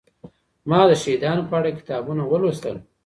[0.69, 2.75] ما د شهيدانو په اړه کتابونه ولوستل.